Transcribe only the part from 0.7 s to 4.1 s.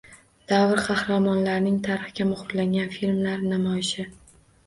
qahramonlarini tarixga muhrlagan filmlar namoyishi